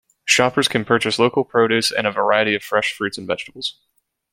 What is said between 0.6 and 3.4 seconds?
can purchase local produce and a variety of fresh fruits and